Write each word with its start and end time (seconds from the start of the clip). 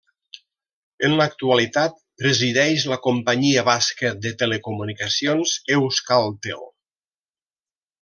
En 1.09 1.17
l'actualitat 1.19 1.99
presideix 2.23 2.87
la 2.93 2.99
companyia 3.05 3.67
basca 3.71 4.13
de 4.27 4.35
telecomunicacions 4.43 5.57
Euskaltel. 5.79 6.69